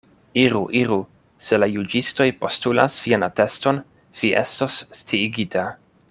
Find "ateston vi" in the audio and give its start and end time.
3.29-4.31